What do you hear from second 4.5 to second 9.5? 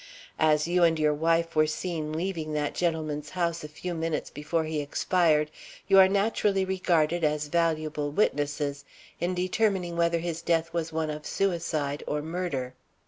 he expired, you are naturally regarded as valuable witnesses in